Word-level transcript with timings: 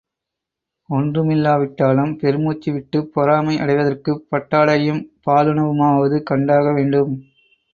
ஒன்றுமில்லாவிட்டாலும் 0.89 2.13
பெருமூச்சு 2.15 2.69
விட்டுப் 2.71 3.11
பொறாமை 3.13 3.55
அடைவதற்குப் 3.59 4.25
பட்டாடையும், 4.31 5.01
பாலுணவு 5.27 5.75
மாவது 5.75 6.19
கண்டாக 6.23 6.73
வேண்டும். 6.73 7.13